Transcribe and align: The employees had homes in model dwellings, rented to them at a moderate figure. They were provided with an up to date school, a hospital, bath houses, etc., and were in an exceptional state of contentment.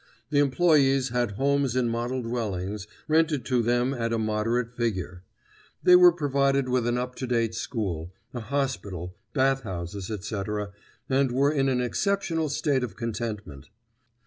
The 0.31 0.39
employees 0.39 1.09
had 1.09 1.33
homes 1.33 1.75
in 1.75 1.87
model 1.87 2.23
dwellings, 2.23 2.87
rented 3.07 3.45
to 3.45 3.61
them 3.61 3.93
at 3.93 4.11
a 4.11 4.17
moderate 4.17 4.71
figure. 4.73 5.21
They 5.83 5.95
were 5.95 6.11
provided 6.11 6.67
with 6.67 6.87
an 6.87 6.97
up 6.97 7.13
to 7.17 7.27
date 7.27 7.53
school, 7.53 8.11
a 8.33 8.39
hospital, 8.39 9.15
bath 9.35 9.61
houses, 9.61 10.09
etc., 10.09 10.71
and 11.07 11.31
were 11.31 11.51
in 11.51 11.69
an 11.69 11.81
exceptional 11.81 12.49
state 12.49 12.83
of 12.83 12.95
contentment. 12.95 13.69